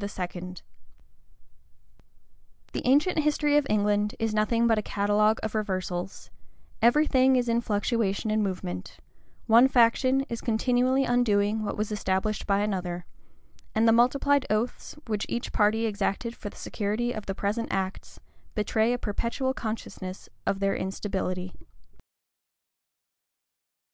[0.00, 0.62] The
[2.86, 6.30] ancient history of England is nothing but a catalogue of reversals:
[6.80, 8.96] every thing is in fluctuation and movement:
[9.46, 13.04] one faction is continually undoing what was established by another:
[13.74, 18.18] and the multiplied oaths which each party exacted for the security of the present acts,
[18.54, 21.54] betray a perpetual consciousness of their instability.